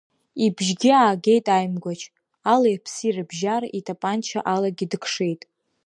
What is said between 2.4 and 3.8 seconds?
алеи-аԥси рыбжьара